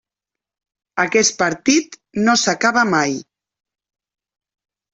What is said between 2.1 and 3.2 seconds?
no s'acaba mai.